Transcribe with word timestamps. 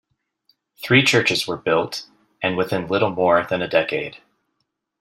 Three 0.81 1.03
churches 1.03 1.45
were 1.47 1.57
built, 1.57 2.07
and 2.41 2.57
within 2.57 2.87
little 2.87 3.11
more 3.11 3.45
than 3.45 3.61
a 3.61 3.67
decade. 3.67 4.17